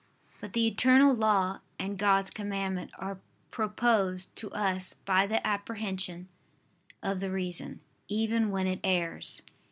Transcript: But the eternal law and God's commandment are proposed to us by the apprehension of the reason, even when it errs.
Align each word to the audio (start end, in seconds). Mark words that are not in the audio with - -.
But 0.39 0.53
the 0.53 0.65
eternal 0.65 1.13
law 1.13 1.59
and 1.77 1.95
God's 1.95 2.31
commandment 2.31 2.89
are 2.97 3.19
proposed 3.51 4.35
to 4.37 4.49
us 4.49 4.93
by 4.95 5.27
the 5.27 5.45
apprehension 5.45 6.27
of 7.03 7.19
the 7.19 7.29
reason, 7.29 7.81
even 8.07 8.49
when 8.49 8.65
it 8.65 8.79
errs. 8.83 9.43